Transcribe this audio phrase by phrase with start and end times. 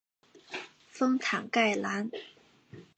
[0.89, 2.09] 丰坦盖兰。